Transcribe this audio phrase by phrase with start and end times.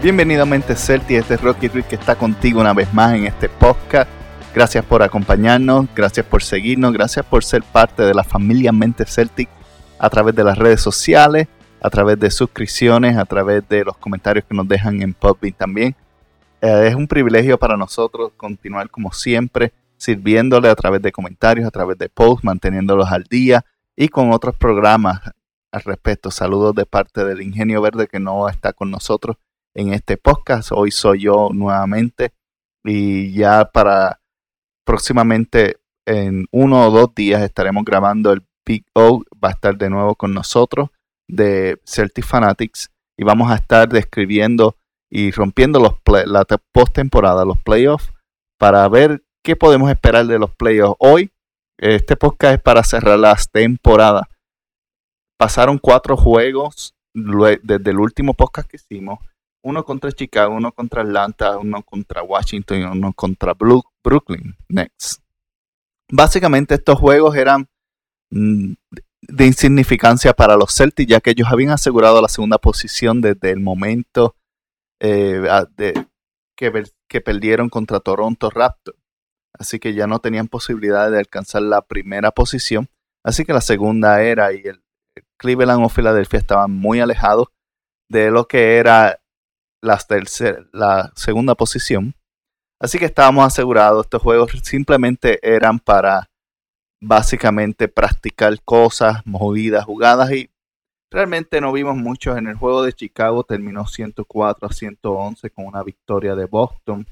[0.00, 3.26] Bienvenido a Mente Celtic, este es Rocky Ruiz que está contigo una vez más en
[3.26, 4.08] este podcast.
[4.54, 9.48] Gracias por acompañarnos, gracias por seguirnos, gracias por ser parte de la familia Mente Celtic
[9.98, 11.48] a través de las redes sociales,
[11.80, 15.96] a través de suscripciones, a través de los comentarios que nos dejan en Podbean también.
[16.60, 21.72] Eh, es un privilegio para nosotros continuar como siempre, sirviéndole a través de comentarios, a
[21.72, 23.64] través de posts, manteniéndolos al día
[23.96, 25.22] y con otros programas
[25.72, 26.30] al respecto.
[26.30, 29.36] Saludos de parte del Ingenio Verde que no está con nosotros
[29.74, 30.70] en este podcast.
[30.72, 32.32] Hoy soy yo nuevamente
[32.84, 34.20] y ya para
[34.84, 39.22] próximamente en uno o dos días estaremos grabando el Big O.
[39.42, 40.90] Va a estar de nuevo con nosotros
[41.28, 44.76] de Celtic Fanatics y vamos a estar describiendo
[45.10, 45.94] y rompiendo los
[46.26, 48.12] la postemporada, los playoffs,
[48.58, 50.96] para ver qué podemos esperar de los playoffs.
[50.98, 51.30] Hoy,
[51.78, 54.26] este podcast es para cerrar las temporadas.
[55.38, 59.18] Pasaron cuatro juegos desde el último podcast que hicimos
[59.62, 65.22] uno contra Chicago, uno contra Atlanta, uno contra Washington y uno contra Brooklyn Next.
[66.10, 67.68] Básicamente estos juegos eran
[68.30, 68.72] mm,
[69.22, 73.60] de insignificancia para los Celtics, ya que ellos habían asegurado la segunda posición desde el
[73.60, 74.36] momento
[75.00, 75.42] eh,
[75.76, 76.06] de,
[76.56, 78.98] que, que, perdieron contra Toronto Raptors.
[79.58, 82.88] Así que ya no tenían posibilidad de alcanzar la primera posición.
[83.24, 84.82] Así que la segunda era y el
[85.36, 87.48] Cleveland o Filadelfia estaban muy alejados
[88.08, 89.20] de lo que era
[89.80, 89.98] la,
[90.72, 92.14] la segunda posición.
[92.80, 96.30] Así que estábamos asegurados, estos juegos simplemente eran para
[97.00, 100.50] básicamente practicar cosas, movidas, jugadas y
[101.10, 102.36] realmente no vimos mucho.
[102.36, 107.06] En el juego de Chicago terminó 104 a 111 con una victoria de Boston.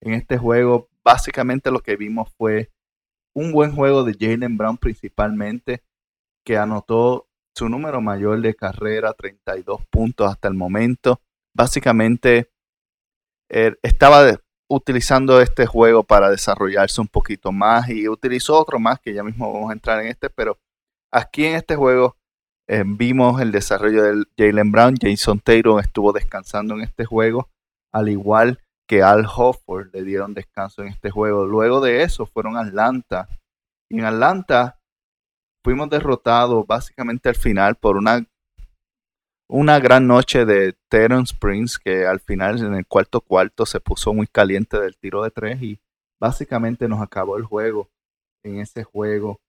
[0.00, 2.70] En este juego básicamente lo que vimos fue
[3.34, 5.82] un buen juego de Jalen Brown principalmente,
[6.44, 11.20] que anotó su número mayor de carrera, 32 puntos hasta el momento
[11.54, 12.50] básicamente
[13.48, 14.38] er, estaba
[14.68, 19.52] utilizando este juego para desarrollarse un poquito más y utilizó otro más que ya mismo
[19.52, 20.58] vamos a entrar en este, pero
[21.12, 22.16] aquí en este juego
[22.68, 27.50] eh, vimos el desarrollo de Jalen Brown, Jason Taylor estuvo descansando en este juego,
[27.92, 31.46] al igual que Al Hofford le dieron descanso en este juego.
[31.46, 33.28] Luego de eso fueron a Atlanta.
[33.88, 34.80] Y en Atlanta
[35.64, 38.26] fuimos derrotados básicamente al final por una
[39.50, 44.14] una gran noche de Teron Springs que al final en el cuarto cuarto se puso
[44.14, 45.80] muy caliente del tiro de tres y
[46.20, 47.88] básicamente nos acabó el juego
[48.44, 49.40] en ese juego.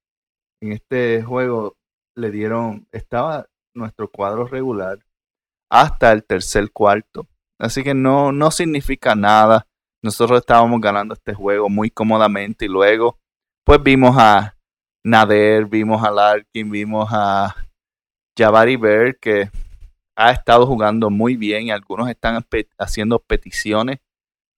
[0.60, 1.76] En este juego
[2.16, 3.46] le dieron, estaba
[3.76, 5.00] nuestro cuadro regular
[5.70, 7.28] hasta el tercer cuarto.
[7.60, 9.68] Así que no, no significa nada.
[10.04, 13.20] Nosotros estábamos ganando este juego muy cómodamente y luego
[13.64, 14.58] pues vimos a
[15.04, 17.56] Nader, vimos a Larkin, vimos a
[18.36, 19.52] Jabari Bear que
[20.22, 22.46] ha estado jugando muy bien y algunos están
[22.78, 24.00] haciendo peticiones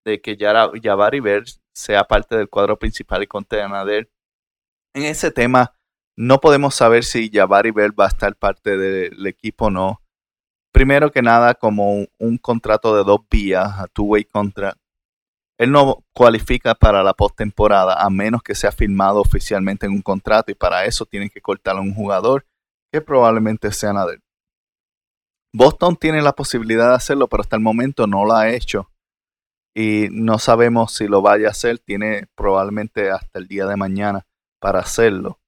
[0.05, 3.27] de que Jabari Ver sea parte del cuadro principal y
[3.69, 4.09] Nader.
[4.93, 5.75] En ese tema,
[6.17, 10.01] no podemos saber si Jabari Ver va a estar parte del equipo o no.
[10.73, 14.77] Primero que nada, como un, contrato de dos vías, a two-way contract,
[15.57, 20.51] él no cualifica para la postemporada a menos que sea firmado oficialmente en un contrato
[20.51, 22.45] y para eso tienen que cortar a un jugador
[22.91, 24.22] que probablemente sea Nader.
[25.55, 28.89] Boston tiene la posibilidad de hacerlo, pero hasta el momento no lo ha hecho.
[29.75, 31.79] Y no sabemos si lo vaya a hacer.
[31.79, 34.25] Tiene probablemente hasta el día de mañana
[34.59, 35.39] para hacerlo.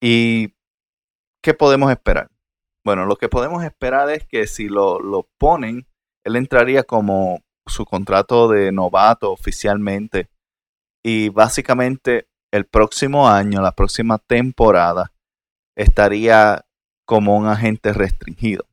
[0.00, 0.54] ¿Y
[1.42, 2.30] qué podemos esperar?
[2.84, 5.86] Bueno, lo que podemos esperar es que si lo, lo ponen,
[6.24, 10.28] él entraría como su contrato de novato oficialmente.
[11.02, 15.12] Y básicamente el próximo año, la próxima temporada,
[15.76, 16.66] estaría
[17.06, 18.66] como un agente restringido.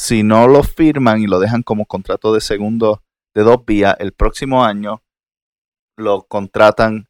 [0.00, 3.02] Si no lo firman y lo dejan como contrato de segundo
[3.34, 5.02] de dos vías, el próximo año
[5.94, 7.06] lo contratan,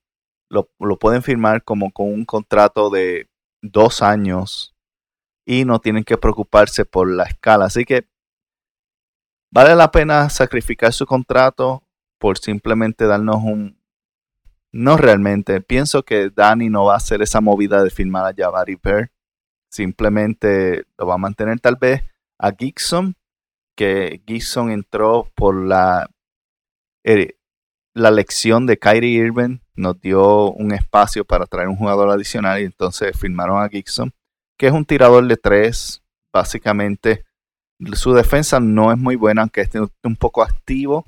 [0.48, 3.31] lo, pueden firmar como con un contrato de
[3.62, 4.75] dos años
[5.46, 7.66] y no tienen que preocuparse por la escala.
[7.66, 8.08] Así que
[9.52, 11.84] vale la pena sacrificar su contrato
[12.19, 13.81] por simplemente darnos un...
[14.72, 15.60] No realmente.
[15.60, 19.12] Pienso que Dani no va a hacer esa movida de firmar a Javari Bear
[19.70, 22.02] simplemente lo va a mantener tal vez
[22.40, 23.14] a Gibson,
[23.76, 26.10] que Gibson entró por la,
[27.04, 27.37] eh,
[27.94, 32.64] la lección de Kyrie Irving, nos dio un espacio para traer un jugador adicional y
[32.64, 34.12] entonces firmaron a Gibson,
[34.58, 36.02] que es un tirador de tres,
[36.32, 37.25] básicamente.
[37.92, 41.06] Su defensa no es muy buena, aunque esté un poco activo.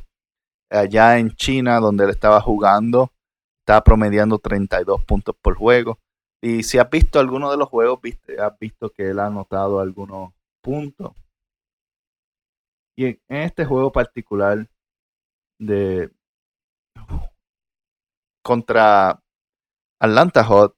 [0.70, 3.12] Allá en China, donde él estaba jugando,
[3.60, 5.98] estaba promediando 32 puntos por juego.
[6.40, 9.80] Y si has visto alguno de los juegos, viste, has visto que él ha anotado
[9.80, 10.32] algunos
[10.62, 11.12] puntos.
[12.96, 14.66] Y en, este juego particular
[15.58, 16.10] de
[18.42, 19.22] contra
[20.00, 20.76] Atlanta Hot,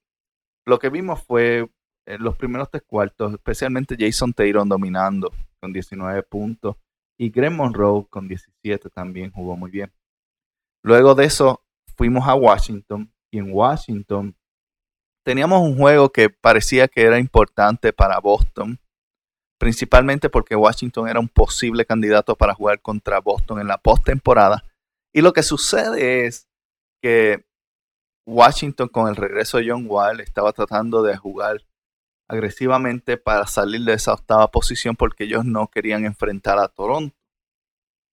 [0.66, 1.68] lo que vimos fue
[2.06, 6.76] en los primeros tres cuartos, especialmente Jason Taylor dominando con 19 puntos
[7.18, 9.92] y Greg Monroe con 17 también jugó muy bien.
[10.82, 11.64] Luego de eso
[11.96, 14.36] fuimos a Washington y en Washington
[15.24, 18.78] teníamos un juego que parecía que era importante para Boston,
[19.64, 24.62] principalmente porque Washington era un posible candidato para jugar contra Boston en la postemporada.
[25.10, 26.50] Y lo que sucede es
[27.00, 27.46] que
[28.26, 31.64] Washington con el regreso de John Wall estaba tratando de jugar
[32.28, 37.16] agresivamente para salir de esa octava posición porque ellos no querían enfrentar a Toronto.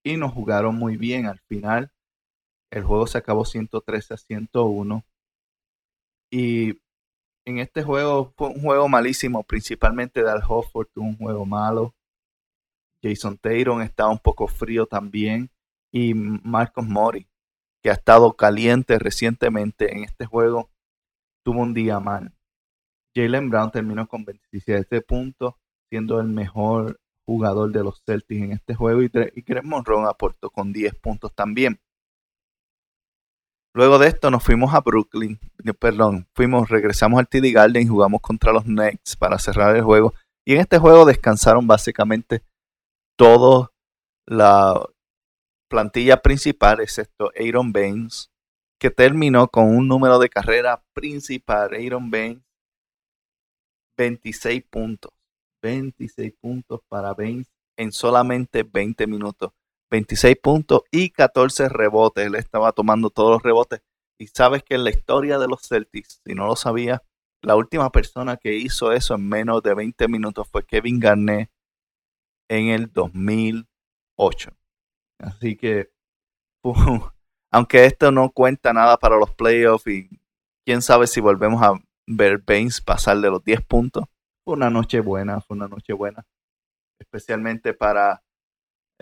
[0.05, 1.25] Y nos jugaron muy bien.
[1.25, 1.91] Al final,
[2.71, 5.03] el juego se acabó 113 a 101.
[6.31, 6.79] Y
[7.45, 11.95] en este juego fue un juego malísimo, principalmente Dal Hofford un juego malo.
[13.03, 15.49] Jason Taylor estaba un poco frío también.
[15.91, 17.27] Y Marcos Mori,
[17.83, 20.69] que ha estado caliente recientemente en este juego,
[21.43, 22.33] tuvo un día mal.
[23.13, 25.55] Jalen Brown terminó con 27 puntos,
[25.89, 29.01] siendo el mejor jugador de los Celtics en este juego.
[29.01, 31.79] Y, Greg Monroe aportó con 10 puntos también.
[33.73, 37.87] Luego de esto nos fuimos a Brooklyn, eh, perdón, fuimos, regresamos al TD Garden y
[37.87, 40.13] jugamos contra los Nets para cerrar el juego.
[40.45, 42.43] Y en este juego descansaron básicamente
[43.17, 43.71] toda
[44.25, 44.85] la
[45.69, 48.29] plantilla principal, excepto Aaron Baines,
[48.77, 51.73] que terminó con un número de carrera principal.
[51.73, 52.43] Aaron Baines,
[53.97, 55.11] 26 puntos.
[55.61, 57.47] 26 puntos para Baines
[57.77, 59.51] en solamente 20 minutos.
[59.91, 62.25] 26 puntos y 14 rebotes.
[62.25, 63.81] Él estaba tomando todos los rebotes.
[64.17, 67.03] Y sabes que en la historia de los Celtics, si no lo sabía,
[67.41, 71.51] la última persona que hizo eso en menos de 20 minutos fue Kevin Garnett
[72.49, 74.51] en el 2008.
[75.19, 75.91] Así que,
[77.51, 80.09] aunque esto no cuenta nada para los playoffs y
[80.65, 81.73] quién sabe si volvemos a
[82.07, 84.05] ver Baines pasar de los 10 puntos,
[84.43, 86.23] fue una noche buena, fue una noche buena.
[86.99, 88.21] Especialmente para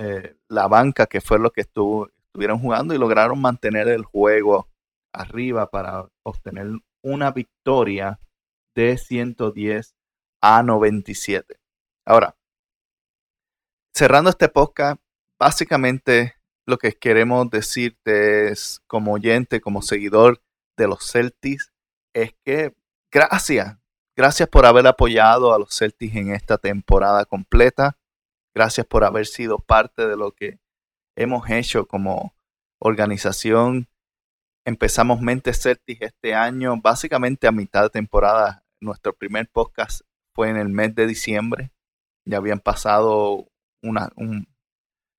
[0.01, 4.69] eh, la banca, que fue lo que estuvo, estuvieron jugando y lograron mantener el juego
[5.13, 6.67] arriba para obtener
[7.03, 8.17] una victoria
[8.73, 9.93] de 110
[10.41, 11.59] a 97.
[12.05, 12.37] Ahora,
[13.93, 15.01] cerrando este podcast,
[15.37, 16.35] básicamente
[16.65, 20.41] lo que queremos decirte es, como oyente, como seguidor
[20.77, 21.73] de los Celtics,
[22.13, 22.73] es que
[23.11, 23.77] gracias,
[24.15, 27.97] gracias por haber apoyado a los Celtics en esta temporada completa.
[28.55, 30.59] Gracias por haber sido parte de lo que
[31.15, 32.33] hemos hecho como
[32.79, 33.87] organización.
[34.65, 38.63] Empezamos Mente Celtics este año, básicamente a mitad de temporada.
[38.81, 40.01] Nuestro primer podcast
[40.33, 41.71] fue en el mes de diciembre.
[42.25, 43.47] Ya habían pasado
[43.81, 44.09] una,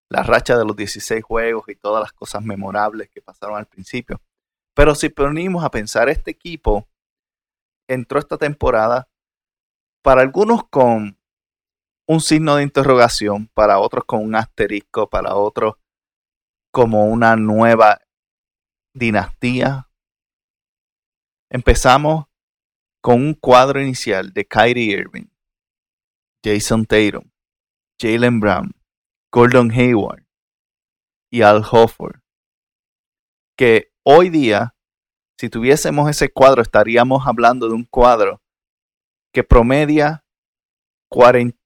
[0.08, 4.20] la racha de los 16 juegos y todas las cosas memorables que pasaron al principio.
[4.74, 6.88] Pero si ponimos a pensar, este equipo
[7.88, 9.08] entró esta temporada
[10.02, 11.19] para algunos con
[12.10, 15.74] un signo de interrogación, para otros con un asterisco, para otros
[16.72, 18.00] como una nueva
[18.92, 19.88] dinastía.
[21.52, 22.26] Empezamos
[23.00, 25.28] con un cuadro inicial de Kyrie Irving,
[26.44, 27.30] Jason Tatum,
[28.02, 28.72] Jalen Brown,
[29.30, 30.26] Gordon Hayward
[31.30, 32.22] y Al Hofford.
[33.56, 34.74] Que hoy día,
[35.38, 38.42] si tuviésemos ese cuadro, estaríamos hablando de un cuadro
[39.32, 40.24] que promedia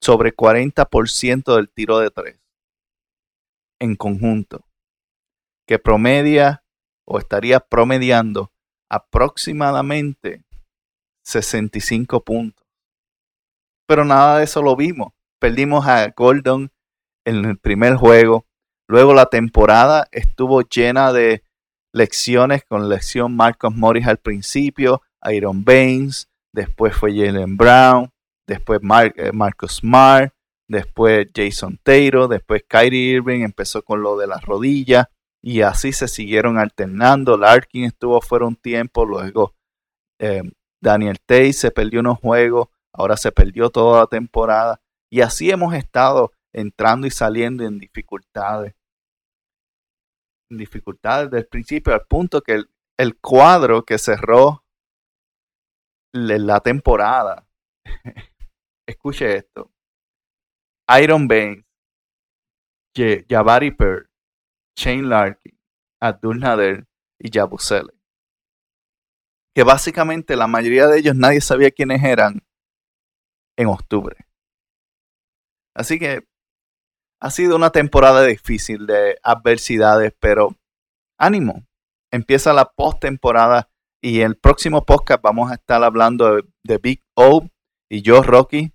[0.00, 2.40] sobre 40% del tiro de tres
[3.80, 4.64] en conjunto,
[5.66, 6.64] que promedia
[7.06, 8.52] o estaría promediando
[8.90, 10.44] aproximadamente
[11.24, 12.66] 65 puntos.
[13.86, 15.12] Pero nada de eso lo vimos.
[15.38, 16.72] Perdimos a Gordon
[17.26, 18.46] en el primer juego.
[18.88, 21.42] Luego la temporada estuvo llena de
[21.92, 28.10] lecciones con lección Marcos Morris al principio, Iron Baines, después fue Jalen Brown,
[28.46, 28.80] después
[29.16, 30.32] eh, Marcus Smart,
[30.68, 35.06] después Jason Taylor, después Kyrie Irving empezó con lo de las rodillas
[35.42, 37.36] y así se siguieron alternando.
[37.36, 39.54] Larkin estuvo fuera un tiempo, luego
[40.18, 40.42] eh,
[40.80, 45.74] Daniel Tay se perdió unos juegos, ahora se perdió toda la temporada y así hemos
[45.74, 48.74] estado entrando y saliendo en dificultades.
[50.50, 52.62] En dificultades desde el principio, al punto que
[52.96, 54.64] el cuadro que cerró
[56.12, 57.46] la temporada.
[58.86, 59.72] Escuche esto.
[61.00, 61.64] Iron Baines,
[63.28, 64.10] Jabari Per,
[64.76, 65.58] Shane Larkin,
[66.00, 66.86] Abdul Nader
[67.18, 67.92] y Jabusele.
[69.54, 72.42] Que básicamente la mayoría de ellos nadie sabía quiénes eran
[73.56, 74.16] en octubre.
[75.74, 76.26] Así que
[77.20, 80.56] ha sido una temporada difícil de adversidades, pero
[81.18, 81.64] ánimo.
[82.12, 83.70] Empieza la postemporada
[84.02, 87.48] y el próximo podcast vamos a estar hablando de, Big O
[87.94, 88.72] y yo, Rocky.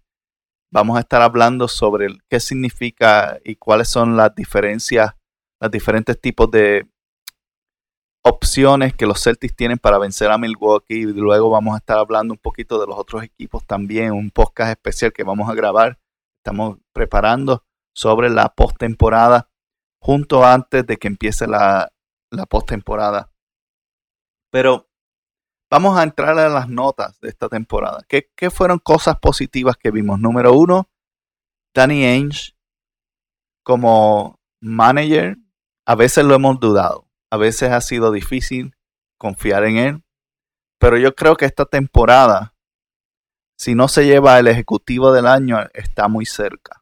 [0.72, 5.14] Vamos a estar hablando sobre qué significa y cuáles son las diferencias,
[5.60, 6.88] los diferentes tipos de
[8.24, 11.02] opciones que los Celtics tienen para vencer a Milwaukee.
[11.02, 14.72] Y luego vamos a estar hablando un poquito de los otros equipos también, un podcast
[14.72, 16.00] especial que vamos a grabar
[16.40, 19.50] estamos preparando sobre la postemporada
[20.02, 21.92] junto antes de que empiece la,
[22.32, 23.32] la postemporada.
[24.52, 24.89] Pero
[25.70, 28.04] vamos a entrar a las notas de esta temporada.
[28.08, 30.20] ¿Qué, ¿Qué, fueron cosas positivas que vimos?
[30.20, 30.90] Número uno,
[31.74, 32.54] Danny Ainge
[33.64, 35.38] como manager.
[35.86, 37.08] A veces lo hemos dudado.
[37.32, 38.76] A veces ha sido difícil
[39.18, 40.04] confiar en él.
[40.80, 42.54] Pero yo creo que esta temporada
[43.60, 46.82] si no se lleva el ejecutivo del año, está muy cerca.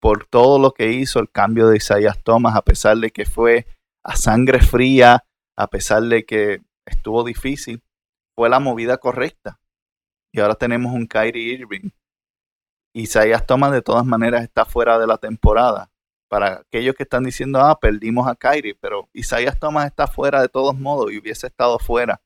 [0.00, 3.66] Por todo lo que hizo el cambio de Isaías Thomas, a pesar de que fue
[4.04, 5.24] a sangre fría,
[5.56, 7.82] a pesar de que estuvo difícil,
[8.36, 9.60] fue la movida correcta.
[10.32, 11.90] Y ahora tenemos un Kyrie Irving.
[12.92, 15.90] Isaías Thomas de todas maneras está fuera de la temporada.
[16.28, 20.48] Para aquellos que están diciendo, ah, perdimos a Kyrie, pero Isaías Thomas está fuera de
[20.48, 22.20] todos modos y hubiese estado fuera.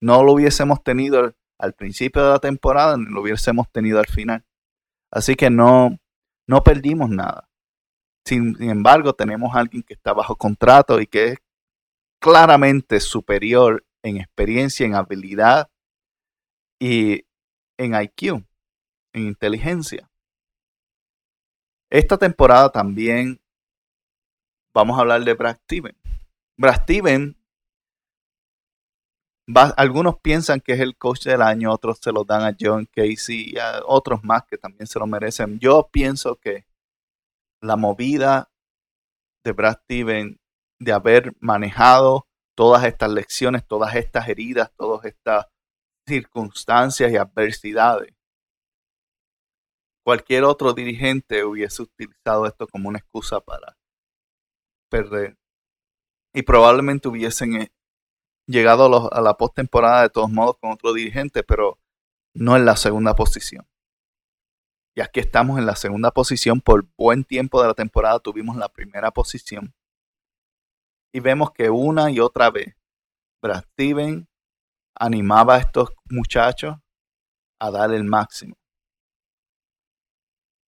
[0.00, 4.44] No lo hubiésemos tenido al principio de la temporada ni lo hubiésemos tenido al final.
[5.10, 5.98] Así que no,
[6.46, 7.48] no perdimos nada.
[8.24, 11.38] Sin, embargo, tenemos a alguien que está bajo contrato y que es
[12.20, 15.70] claramente superior en experiencia, en habilidad
[16.78, 17.24] y
[17.78, 18.44] en IQ,
[19.12, 20.10] en inteligencia.
[21.90, 23.40] Esta temporada también
[24.72, 25.96] vamos a hablar de Brad Steven.
[26.56, 27.36] Brad Steven
[29.76, 33.52] algunos piensan que es el coach del año, otros se lo dan a John Casey
[33.52, 35.58] y a otros más que también se lo merecen.
[35.58, 36.66] Yo pienso que
[37.60, 38.50] la movida
[39.44, 40.38] de Brad Steven
[40.78, 42.26] de haber manejado
[42.60, 45.46] todas estas lecciones, todas estas heridas, todas estas
[46.06, 48.14] circunstancias y adversidades.
[50.04, 53.78] Cualquier otro dirigente hubiese utilizado esto como una excusa para
[54.90, 55.38] perder.
[56.34, 57.72] Y probablemente hubiesen
[58.46, 61.78] llegado a, la postemporada de todos modos con otro dirigente, pero
[62.34, 63.66] no en la segunda posición.
[64.94, 68.68] Y aquí estamos en la segunda posición por buen tiempo de la temporada, tuvimos la
[68.68, 69.74] primera posición.
[71.12, 72.74] Y vemos que una y otra vez
[73.42, 74.28] Brad Steven
[74.94, 76.76] animaba a estos muchachos
[77.60, 78.56] a dar el máximo.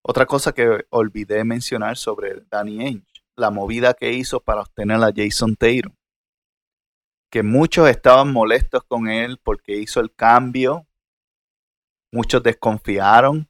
[0.05, 5.11] Otra cosa que olvidé mencionar sobre Danny Ainge, la movida que hizo para obtener a
[5.15, 5.93] Jason Taylor
[7.33, 10.85] que muchos estaban molestos con él porque hizo el cambio.
[12.11, 13.49] Muchos desconfiaron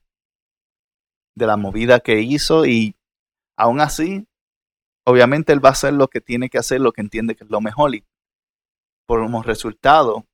[1.36, 2.96] de la movida que hizo y
[3.58, 4.26] aún así,
[5.06, 7.50] obviamente él va a hacer lo que tiene que hacer, lo que entiende que es
[7.50, 7.96] lo mejor.
[7.96, 8.06] Y
[9.06, 10.26] por como resultado,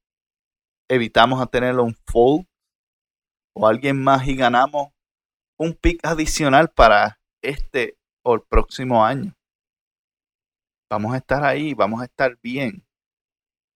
[0.90, 2.44] evitamos a tenerlo un full
[3.56, 4.90] o alguien más y ganamos
[5.58, 9.36] un pick adicional para este o el próximo año.
[10.90, 12.86] Vamos a estar ahí, vamos a estar bien.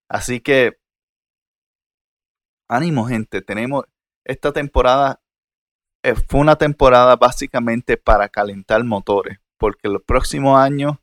[0.09, 0.79] Así que,
[2.69, 3.85] ánimo gente, tenemos
[4.25, 5.21] esta temporada,
[6.03, 10.97] eh, fue una temporada básicamente para calentar motores, porque los próximos años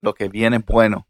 [0.00, 1.06] lo que viene es bueno.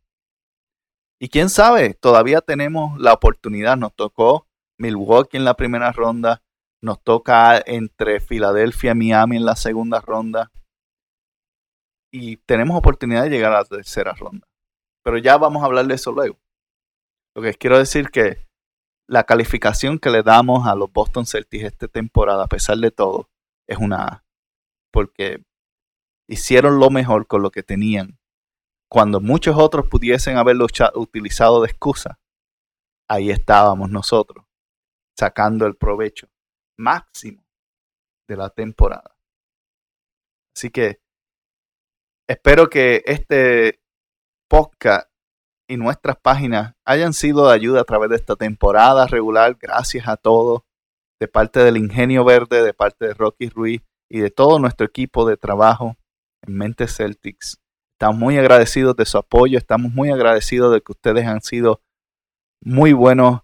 [1.21, 4.49] Y quién sabe, todavía tenemos la oportunidad, nos tocó
[4.79, 6.43] Milwaukee en la primera ronda,
[6.81, 10.51] nos toca entre Filadelfia y Miami en la segunda ronda.
[12.11, 14.49] Y tenemos oportunidad de llegar a la tercera ronda.
[15.05, 16.37] Pero ya vamos a hablar de eso luego.
[17.37, 18.49] Lo que quiero decir que
[19.07, 23.31] la calificación que le damos a los Boston Celtics esta temporada, a pesar de todo,
[23.69, 24.25] es una A.
[24.91, 25.45] Porque
[26.29, 28.19] hicieron lo mejor con lo que tenían.
[28.89, 32.21] Cuando muchos otros pudiesen haberlo utilizado de excusa,
[33.09, 34.45] ahí estábamos nosotros,
[35.19, 36.29] sacando el provecho
[36.79, 37.45] máximo
[38.29, 39.17] de la temporada.
[40.55, 41.01] Así que
[42.29, 43.81] espero que este
[44.49, 45.11] podcast
[45.69, 49.57] y nuestras páginas hayan sido de ayuda a través de esta temporada regular.
[49.59, 50.63] Gracias a todos,
[51.19, 55.27] de parte del Ingenio Verde, de parte de Rocky Ruiz y de todo nuestro equipo
[55.27, 55.97] de trabajo.
[56.43, 57.59] En Mente Celtics.
[57.95, 61.81] Estamos muy agradecidos de su apoyo, estamos muy agradecidos de que ustedes han sido
[62.61, 63.41] muy buenos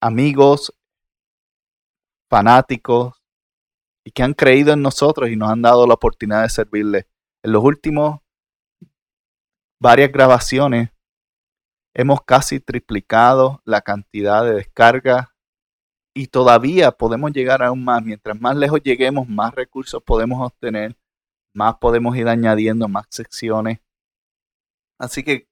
[0.00, 0.74] amigos,
[2.28, 3.14] fanáticos
[4.04, 7.06] y que han creído en nosotros y nos han dado la oportunidad de servirles.
[7.44, 8.20] En los últimos
[9.80, 10.90] varias grabaciones
[11.94, 15.28] hemos casi triplicado la cantidad de descargas
[16.18, 18.02] y todavía podemos llegar aún más.
[18.02, 20.96] Mientras más lejos lleguemos, más recursos podemos obtener,
[21.54, 23.78] más podemos ir añadiendo más secciones.
[24.98, 25.48] Así que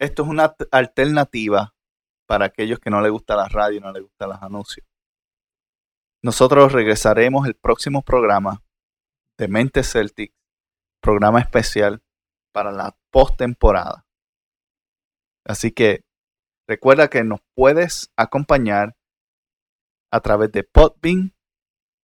[0.00, 1.72] esto es una alternativa
[2.26, 4.84] para aquellos que no les gusta la radio no les gustan los anuncios.
[6.20, 8.64] Nosotros regresaremos el próximo programa
[9.38, 10.34] de Mente Celtic,
[11.00, 12.02] programa especial
[12.50, 14.04] para la postemporada.
[15.44, 16.04] Así que
[16.66, 18.96] recuerda que nos puedes acompañar
[20.10, 21.34] a través de Podbean.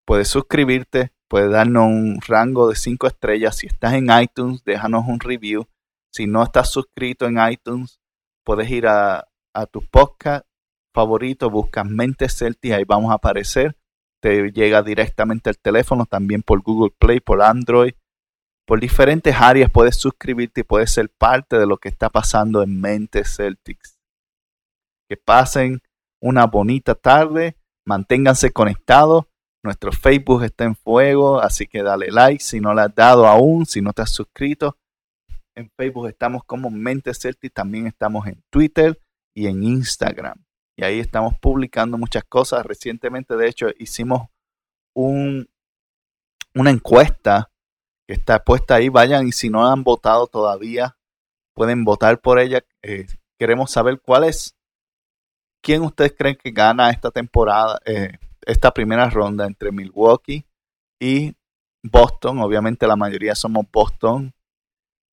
[0.07, 3.57] Puedes suscribirte, puedes darnos un rango de 5 estrellas.
[3.57, 5.69] Si estás en iTunes, déjanos un review.
[6.12, 8.00] Si no estás suscrito en iTunes,
[8.45, 9.26] puedes ir a,
[9.71, 10.47] tu podcast
[10.92, 13.76] favorito, buscas Mente Celtic, ahí vamos a aparecer.
[14.21, 17.95] Te llega directamente al teléfono, también por Google Play, por Android.
[18.66, 22.80] Por diferentes áreas puedes suscribirte y puedes ser parte de lo que está pasando en
[22.80, 23.99] Mente Celtics.
[25.09, 25.80] Que pasen
[26.21, 27.57] una bonita tarde
[27.91, 29.25] Manténganse conectados.
[29.65, 33.67] Nuestro Facebook está en fuego, así que dale like si no lo has dado aún,
[33.67, 34.79] si no te has suscrito.
[35.57, 38.97] En Facebook estamos como Mente Celtic, también estamos en Twitter
[39.35, 40.41] y en Instagram.
[40.77, 42.65] Y ahí estamos publicando muchas cosas.
[42.65, 44.29] Recientemente, de hecho, hicimos
[44.95, 45.49] un,
[46.55, 47.51] una encuesta
[48.07, 48.89] que está puesta ahí.
[48.89, 50.97] Vayan y si no han votado todavía,
[51.55, 52.63] pueden votar por ella.
[52.83, 54.55] Eh, queremos saber cuál es
[55.62, 60.45] ¿Quién ustedes creen que gana esta temporada, eh, esta primera ronda entre Milwaukee
[60.99, 61.35] y
[61.83, 62.38] Boston?
[62.38, 64.33] Obviamente la mayoría somos Boston,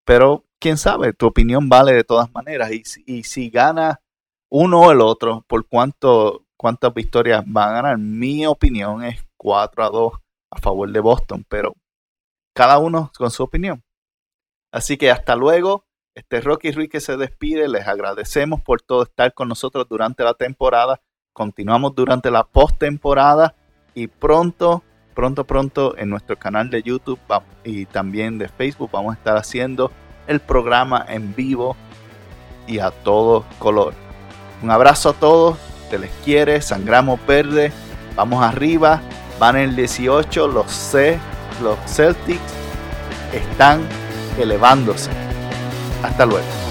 [0.05, 2.71] pero quién sabe, tu opinión vale de todas maneras.
[3.05, 4.01] Y, si gana
[4.49, 9.83] uno o el otro, por cuánto, cuántas victorias van a ganar, mi opinión es 4
[9.83, 10.13] a 2
[10.51, 11.75] a favor de Boston, pero
[12.55, 13.83] cada uno con su opinión.
[14.71, 15.86] Así que hasta luego.
[16.17, 20.33] Este Rocky Ruiz que se despide, les agradecemos por todo estar con nosotros durante la
[20.33, 20.99] temporada.
[21.31, 23.53] Continuamos durante la postemporada
[23.93, 24.81] y pronto,
[25.13, 27.19] pronto, pronto en nuestro canal de YouTube
[27.63, 29.91] y también de Facebook vamos a estar haciendo
[30.25, 31.77] el programa en vivo
[32.65, 33.93] y a todo color.
[34.63, 35.59] Un abrazo a todos,
[35.91, 37.71] se les quiere, sangramos verde,
[38.15, 39.01] vamos arriba,
[39.37, 41.19] van el 18, los C,
[41.61, 42.41] los Celtics
[43.31, 43.87] están
[44.39, 45.26] elevándose.
[46.01, 46.67] Hasta luego.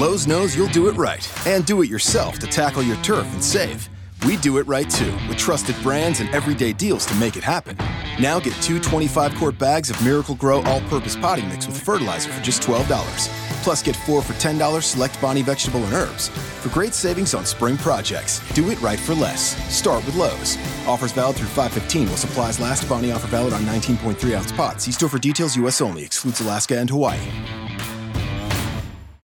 [0.00, 3.44] Lowe's knows you'll do it right and do it yourself to tackle your turf and
[3.44, 3.86] save.
[4.24, 7.76] We do it right too, with trusted brands and everyday deals to make it happen.
[8.18, 12.30] Now get two 25 quart bags of Miracle Grow all purpose potting mix with fertilizer
[12.30, 13.49] for just $12.
[13.62, 16.28] Plus, get four for $10 select Bonnie vegetable and herbs.
[16.28, 19.56] For great savings on spring projects, do it right for less.
[19.74, 20.56] Start with Lowe's.
[20.86, 22.88] Offers valid through 515 while supplies last.
[22.88, 24.84] Bonnie offer valid on 19.3 ounce pots.
[24.84, 25.80] See store for details, U.S.
[25.80, 26.04] only.
[26.04, 27.20] Excludes Alaska and Hawaii.